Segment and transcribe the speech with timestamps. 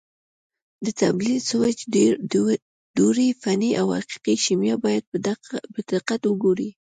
[0.85, 1.79] د تبدیل سویچ
[2.97, 5.17] دورې فني او حقیقي شیما باید په
[5.93, 6.69] دقت وګورئ.